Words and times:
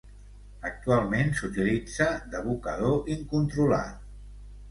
Actualment 0.69 1.27
s'utilitza 1.41 2.07
d'abocador 2.35 3.13
incontrolat. 3.17 4.03